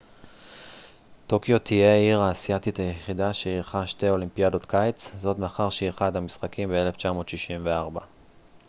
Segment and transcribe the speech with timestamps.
[1.27, 6.73] טוקיו תהיה העיר האסיאתית היחידה שאירחה שתי אולימפיאדות קיץ זאת מאחר שאירחה את המשחקים ב
[6.73, 8.01] 1964